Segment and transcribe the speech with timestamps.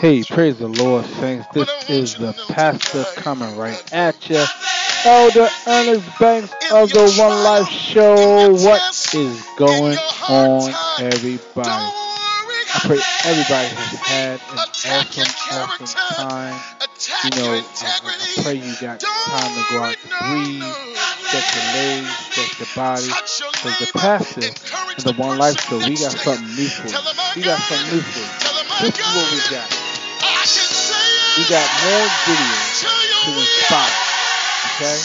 [0.00, 1.46] Hey, praise the Lord, saints.
[1.52, 4.44] This is the pastor coming right at you.
[5.04, 8.52] Elder Ernest Banks of the One Life Show.
[8.52, 8.82] What
[9.14, 11.92] is going on, everybody?
[12.74, 16.54] I pray everybody has had an awesome, awesome time.
[17.24, 20.62] You know, I, I pray you got time to go out to breathe,
[21.26, 23.06] stretch your legs, stretch your body.
[23.52, 24.40] Because the pastor
[24.98, 26.98] of the One Life Show, we got something new for you.
[27.36, 28.55] We got something new for you.
[28.76, 29.68] This is what we got.
[29.72, 32.84] We got more videos
[33.24, 33.96] to inspire.
[34.68, 34.96] Okay?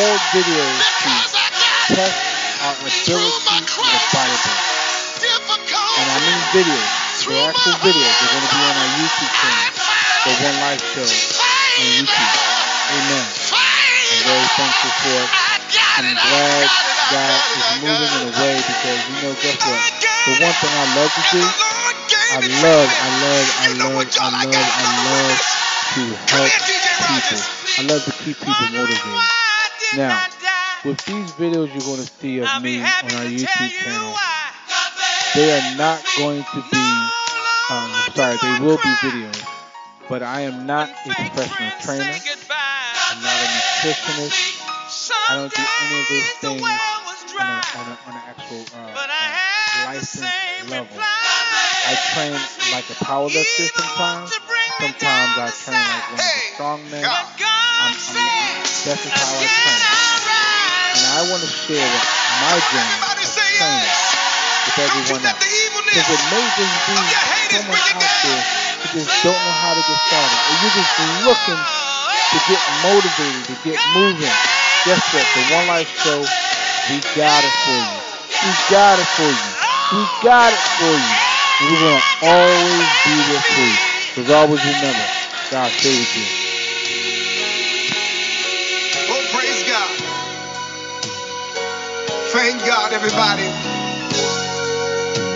[0.00, 1.12] More videos to
[1.92, 2.16] test
[2.64, 4.56] our ability in the Bible.
[5.20, 6.88] And I mean videos.
[7.28, 9.76] The actual videos are going to be on our YouTube channel.
[10.24, 12.32] The One Life Show on YouTube.
[12.96, 13.28] Amen.
[14.08, 15.28] I'm very thankful for it.
[16.00, 16.64] I'm glad
[17.12, 19.84] God is moving in a way because, you know, guess what?
[20.00, 21.44] The one thing I love to do
[22.30, 25.38] I love, I love, I love, I love, I love
[25.94, 26.52] to help
[27.10, 27.42] people.
[27.74, 29.26] I love to keep people motivated.
[29.96, 30.14] Now,
[30.84, 34.14] with these videos you're going to see of me on our YouTube channel,
[35.34, 36.78] they are not going to be,
[37.70, 39.42] um, I'm sorry, they will be videos,
[40.08, 42.14] but I am not a professional trainer.
[42.14, 44.62] I'm not a nutritionist.
[45.28, 48.94] I don't do any of those things on, a, on, a, on an actual uh,
[49.82, 50.96] uh, license level.
[51.88, 52.36] I train
[52.72, 54.32] like a powerlifter sometimes.
[54.80, 57.02] Sometimes I train like one of the strongmen.
[57.80, 58.16] I'm, I'm,
[58.84, 59.80] that's just how I train.
[60.92, 62.04] And I want to share
[62.44, 63.96] my journey of training
[64.66, 65.40] with everyone else.
[65.88, 66.96] Because it may just be
[67.50, 68.42] someone out there
[68.80, 70.40] who just don't know how to get started.
[70.48, 71.62] Or you're just looking
[72.30, 74.38] to get motivated, to get moving.
[74.84, 75.26] Guess what?
[75.34, 76.20] The One Life Show,
[76.90, 78.00] we got it for you.
[78.40, 79.52] We got it for you.
[79.90, 81.29] We got it for you.
[81.60, 83.76] We're going to always be there for you.
[84.16, 85.06] Because always remember,
[85.50, 86.24] God stay with you.
[89.12, 89.90] Oh, praise God.
[92.32, 93.44] Thank God, everybody.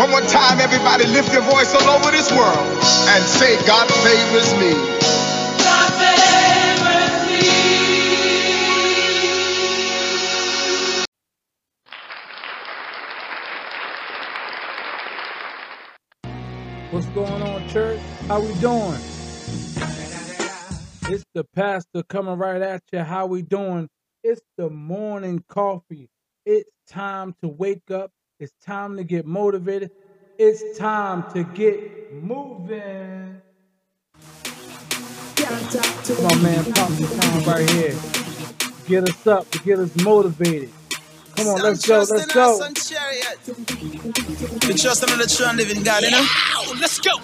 [0.00, 2.66] One more time, everybody, lift your voice all over this world
[3.12, 4.95] and say, God favors me.
[16.96, 18.00] What's going on, church?
[18.26, 18.98] How we doing?
[21.12, 23.00] It's the pastor coming right at you.
[23.00, 23.90] How we doing?
[24.24, 26.08] It's the morning coffee.
[26.46, 28.12] It's time to wake up.
[28.40, 29.90] It's time to get motivated.
[30.38, 33.42] It's time to get moving.
[35.36, 37.94] Come on, man, pop the time right here.
[38.86, 40.70] Get us up, get us motivated.
[41.36, 42.58] Come on, let's go, let's go.
[44.66, 46.26] We trust in the true and living God, you know?
[46.80, 47.18] Let's go.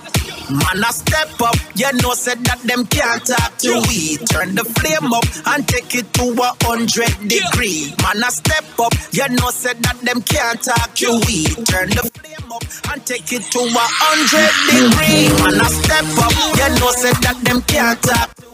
[0.50, 4.18] Man, I step up, you know, said that them can't talk to we.
[4.28, 7.94] Turn the flame up and take it to a hundred degree.
[8.02, 11.46] Man, I step up, you know, said that them can't talk to we.
[11.64, 12.62] Turn the flame up
[12.92, 15.32] and take it to a hundred degree.
[15.40, 18.51] Man, I step up, you know, said that them can't talk to we.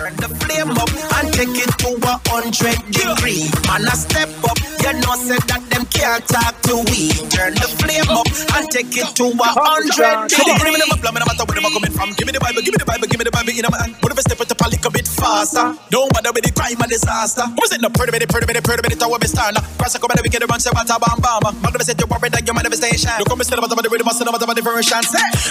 [0.00, 0.88] Turn the flame up
[1.20, 3.52] and take it to a hundred degree.
[3.68, 7.12] Man, I step up, you know, said that them can't talk to we.
[7.28, 8.24] Turn the flame up
[8.56, 11.52] and take it to a hundred Come on, give me the plan, no matter where
[11.52, 12.16] them are coming from.
[12.16, 13.92] Give me the Bible, give me the Bible, give me the Bible in my hand.
[14.00, 15.76] Put if I step it up a little bit faster.
[15.92, 17.44] Don't bother with the crime and disaster.
[17.44, 17.84] Who is it?
[17.84, 19.60] No, pretty minute, pretty minute, pretty minute, I will be stand.
[19.76, 21.44] Press a come and we get the run, say what a bam bam.
[21.60, 23.12] Man, if I said you're worried that your manifestation.
[23.20, 25.04] Look, I'm still about the rhythm, still about the version.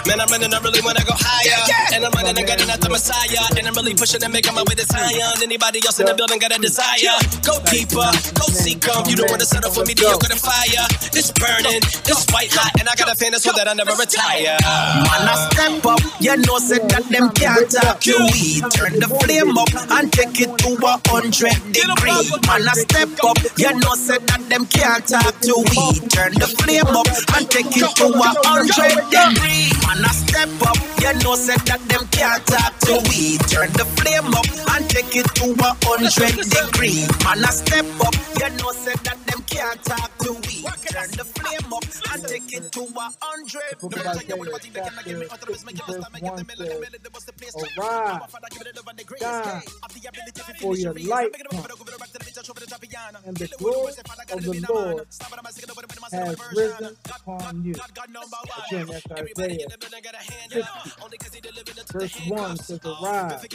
[0.09, 1.61] Man, I'm running, I really wanna go higher.
[1.93, 3.45] And I'm running, I'm getting at the Messiah.
[3.53, 5.43] And I'm really pushing and making my way to Zion.
[5.43, 7.17] Anybody else in the building got a desire?
[7.43, 8.07] Go deeper,
[8.39, 9.03] go seek 'em.
[9.07, 10.85] You don't wanna settle for mediocre than fire.
[11.13, 14.57] It's burning, it's white hot, and I got a fan so that I never retire.
[14.63, 18.61] Man, I step up, you know, said that them can't talk to we.
[18.71, 22.23] Turn the flame up and take it to a hundred degree.
[22.47, 25.99] Man, I step up, you know, said that them can't talk to we.
[26.07, 29.67] Turn the flame up and take it to a hundred degree.
[29.83, 33.37] Man, I step up, you know, said that them can't talk to we.
[33.49, 37.05] Turn the flame up and take it to a hundred degree.
[37.25, 39.28] Man, I step up, you know, said that
[39.59, 40.65] can't talk to we.
[40.89, 41.83] Turn the flame up
[42.13, 43.79] and take it to a hundred.
[43.81, 44.49] Book of Isaiah,
[44.85, 45.13] chapter
[45.53, 46.87] 50, verse 1 says,
[47.77, 48.21] Arise,
[49.19, 49.61] shine,
[50.59, 51.35] for your light
[53.25, 53.93] and the glory
[54.31, 55.07] of the Lord
[56.13, 57.75] has risen upon you.
[58.69, 59.83] Again, that's Isaiah 50,
[61.93, 63.47] verse 1 says, Arise,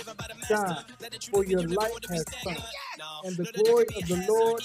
[0.49, 0.85] shine,
[1.33, 2.57] for your light has come,
[3.25, 4.61] and the glory of the Lord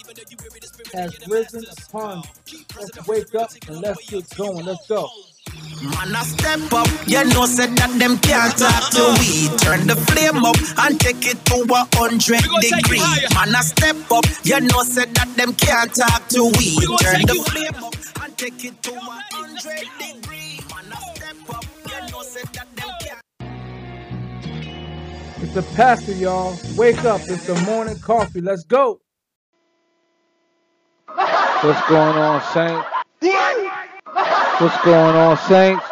[0.94, 2.59] has risen upon you.
[2.77, 4.65] Let's wake up and let's get going.
[4.65, 5.09] Let's go.
[5.81, 9.47] Man, I step up, you know, said that them can't talk to we.
[9.63, 13.00] Turn the flame up and take it to a hundred degree.
[13.33, 16.75] Man, I step up, you know, said that them can't talk to we.
[16.79, 20.49] We Turn the you- flame up and take it to a hundred degree.
[25.50, 26.62] It's the pastor, y'all.
[26.75, 27.24] Wake up.
[27.28, 28.40] It's the morning coffee.
[28.40, 29.01] Let's go.
[31.07, 32.86] What's going on, Saints?
[34.62, 35.84] What's going on, Saints?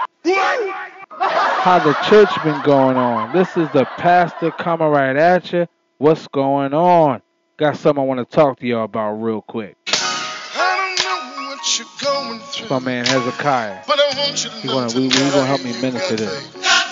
[1.50, 3.33] How the church been going on?
[3.33, 5.65] This is the pastor coming right at you.
[5.98, 7.24] What's going on?
[7.57, 9.75] Got something I want to talk to y'all about real quick.
[9.88, 12.69] I don't know what you're going through.
[12.69, 13.86] My man Hezekiah.
[13.88, 16.87] But I want you to He know gonna- we- we gonna help me minister this.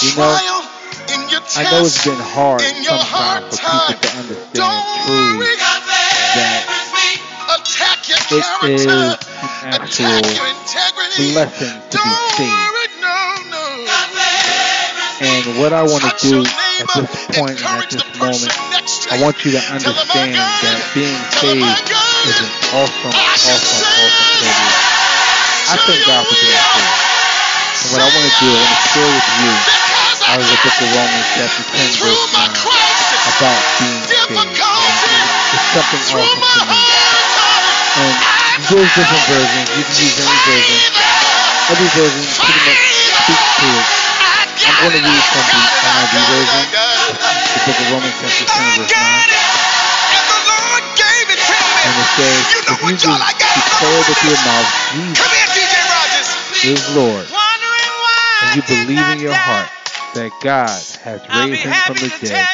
[0.00, 0.38] Faith.
[0.38, 0.62] In your You know,
[1.08, 4.08] in your test, I know it's been hard in your hard sometimes for people to
[4.08, 5.56] time, understand don't truly worry.
[6.34, 6.64] that
[7.48, 8.90] Attack your it is character.
[8.92, 9.16] an
[9.72, 11.32] Attack actual your integrity.
[11.32, 12.50] blessing to be Don't saved.
[12.50, 13.16] worry, no,
[13.50, 13.86] no.
[15.20, 18.54] And what I want to do at this point and at this moment,
[19.10, 21.90] I want you to understand God, that being tell them, "My saved
[22.24, 24.94] is an awesome, awesome, awesome say privilege.
[25.66, 26.62] I thank God for being will.
[26.62, 27.02] saved.
[27.82, 29.87] And what I want to do, I want to share with you Because
[30.28, 34.04] I of the book of Romans chapter 10 through verse my 9 crisis, about being
[34.04, 34.28] saved.
[34.28, 36.84] It's something awesome to me.
[37.96, 38.12] And
[38.68, 39.72] there's different versions.
[39.72, 40.84] You can use any version.
[41.72, 42.76] Every version pretty much
[43.24, 43.88] speaks to it.
[44.68, 45.64] I'm going to read from the
[45.96, 49.32] NIV version, the book of Romans chapter 10 verse 9.
[51.88, 54.68] And it says, You know if you just y'all, I got declare with your mouth
[56.52, 59.72] Jesus is Lord, and you believe in your heart
[60.14, 60.68] that God
[61.04, 62.48] has raised him from the dead,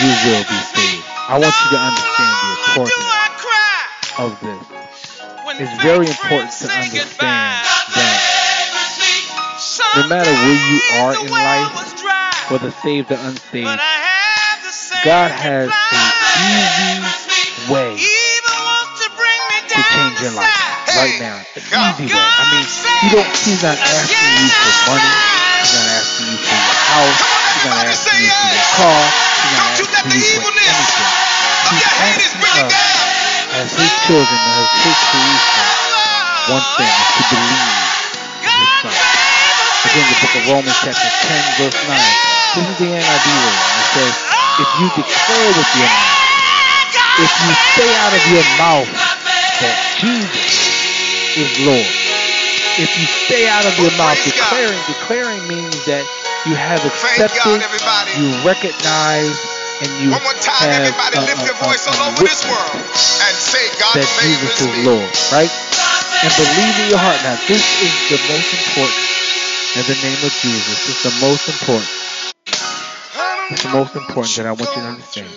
[0.00, 1.04] you will be saved.
[1.28, 3.10] I want you to understand the importance
[4.18, 4.64] of this.
[5.60, 8.18] It's very important to understand that
[9.96, 11.74] no matter where you are in life,
[12.50, 13.80] whether saved or unsaved,
[15.04, 16.10] God has an
[16.50, 17.02] easy
[17.72, 17.96] way
[19.68, 20.54] to change your life
[20.96, 21.36] right now.
[21.72, 22.20] An easy way.
[22.20, 22.66] I mean,
[23.04, 23.36] you don't.
[23.36, 25.39] He's not asking you for money.
[25.60, 27.20] He's not asking you for your house.
[27.52, 29.00] He's not asking you for your car.
[29.40, 31.12] He's not asking you for anything.
[31.68, 32.74] He's asking us
[33.60, 35.66] as His children, as His creation,
[36.48, 37.76] one thing is to believe
[38.40, 38.96] in His Son.
[39.80, 41.96] Again, the book of Romans, chapter 10, verse 9.
[42.56, 43.76] This is the NIV version.
[43.80, 44.14] It says,
[44.60, 46.20] if you declare with your mouth,
[47.20, 48.90] if you say out of your mouth
[49.60, 52.09] that Jesus is Lord,
[52.80, 54.32] if you stay out of your mouth God.
[54.32, 56.00] declaring, declaring means that
[56.48, 58.10] you have God, accepted, everybody.
[58.16, 59.36] you recognize,
[59.84, 62.24] and you One more time, have everybody, uh, lift your uh, voice uh, all over
[62.24, 64.88] this world and say, God that Jesus is me.
[64.88, 65.52] Lord, right?
[66.24, 67.20] And believe in your heart.
[67.20, 69.04] Now, this is the most important.
[69.76, 71.92] In the name of Jesus, it's the most important.
[73.52, 75.28] It's the most important that I want you to understand.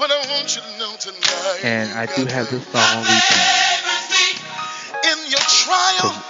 [0.00, 1.60] But I want you to know tonight.
[1.62, 3.61] And I do have this song on repeat.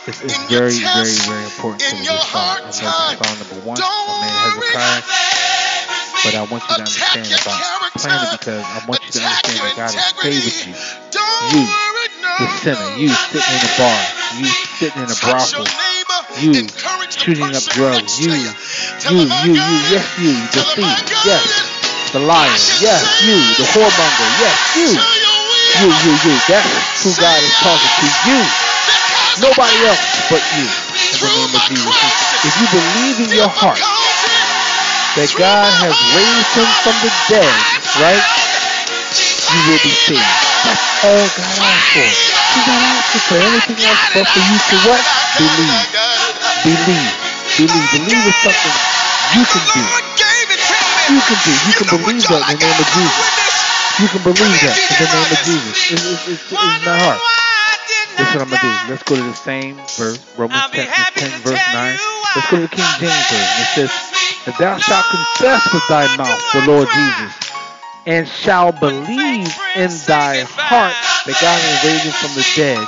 [0.03, 2.11] It's, it's in very, very, very important to in me.
[2.11, 2.59] your This song.
[2.59, 3.79] I know it's song number one.
[3.79, 5.03] My man Hezekiah.
[6.27, 9.79] But I want you to understand about it because I want you to understand that
[9.79, 10.75] God is favored you.
[11.55, 11.63] You,
[12.43, 14.03] The sinner, you sitting in a bar,
[14.43, 15.71] you sitting in a brothel,
[16.43, 16.67] you
[17.11, 18.51] shooting up drugs, you, you.
[19.07, 21.47] You, you, you, yes, you, the Tell them I thief, yes,
[22.11, 22.51] the liar,
[22.83, 24.91] yes, you, the whoremonger, yes, you,
[25.79, 26.35] you, you, you.
[26.51, 28.07] That's who God is talking to.
[28.27, 28.72] You,
[29.41, 30.67] nobody else but you.
[30.67, 31.95] In the name of Jesus.
[32.45, 33.81] If you believe in your heart
[35.17, 37.53] that God has raised him from the dead,
[38.01, 38.25] right?
[39.53, 40.25] You will be saved.
[40.65, 42.09] That's all God asks for.
[42.53, 45.03] He's not asking for anything else but for you to what?
[45.37, 45.85] Believe.
[46.65, 47.13] Believe.
[47.57, 47.89] Believe.
[47.93, 48.77] Believe is something
[49.37, 49.85] you can do.
[51.13, 51.53] You can do.
[51.69, 53.29] You can believe that in the name of Jesus.
[54.01, 55.77] You can believe that in the name of Jesus.
[55.93, 57.52] It's, it's, it's, it's not hard.
[58.19, 58.91] This is what I'm going to do.
[58.91, 61.99] Let's go to the same verse, Romans chapter happy 10, verse 9.
[62.37, 63.61] Let's go to the King James Version.
[63.61, 63.93] It says,
[64.47, 67.33] If thou shalt confess with thy mouth the Lord Jesus,
[68.05, 72.83] and shall believe in thy heart that God has raised him from the dead,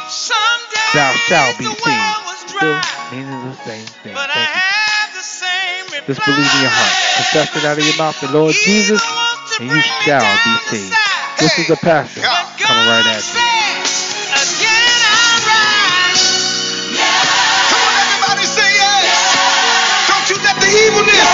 [0.92, 2.24] thou shalt be saved.
[2.44, 2.80] Still
[3.12, 4.14] meaning the same thing.
[4.14, 4.44] Thank you.
[4.44, 6.94] have the same Just believe in your heart.
[7.16, 9.02] Confess it out of your mouth, the Lord Jesus,
[9.60, 10.96] and you shall be saved.
[11.38, 13.43] This is the pastor coming right at you.
[20.74, 21.30] evilness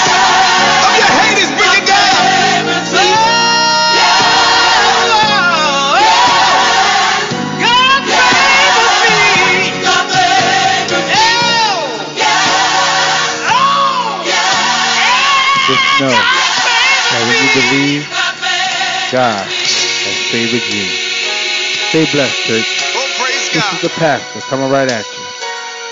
[0.85, 2.11] of your hate is bringing down.
[15.71, 18.03] Just know that when you believe,
[19.13, 20.87] God has favored you.
[21.91, 22.67] Stay blessed, church.
[22.97, 23.75] Oh, this God.
[23.75, 25.25] is the pastor coming right at you.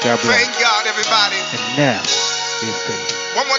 [0.02, 0.44] God bless.
[0.44, 1.36] Thank God, everybody.
[1.36, 2.02] And now,
[2.60, 3.17] be faithful.
[3.38, 3.58] One more